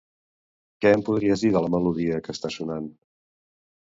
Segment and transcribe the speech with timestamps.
[0.85, 2.87] Què em podries dir de la melodia que està sonant?